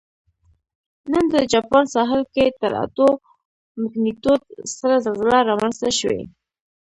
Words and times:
نن 1.11 1.25
د 1.33 1.35
جاپان 1.53 1.85
ساحل 1.93 2.21
کې 2.33 2.45
تر 2.61 2.71
اتو 2.83 3.07
مګنیټیوډ 3.81 4.41
ستره 4.71 4.97
زلزله 5.05 5.37
رامنځته 5.49 5.89
شوې 5.99 6.21